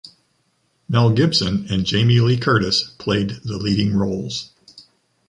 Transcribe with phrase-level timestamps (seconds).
[0.89, 4.49] Mel Gibson and Jamie Lee Curtis played the leading roles.